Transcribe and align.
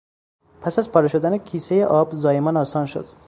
پس 0.61 0.79
از 0.79 0.91
پاره 0.91 1.07
شدن 1.07 1.37
کیسهی 1.37 1.83
آب، 1.83 2.15
زایمان 2.15 2.57
آسان 2.57 2.85
شد. 2.85 3.05